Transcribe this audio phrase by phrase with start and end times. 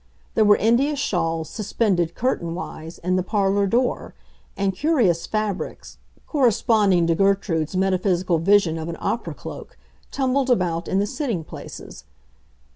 [0.33, 4.15] There were India shawls suspended, curtain wise, in the parlor door,
[4.57, 9.77] and curious fabrics, corresponding to Gertrude's metaphysical vision of an opera cloak,
[10.09, 12.05] tumbled about in the sitting places.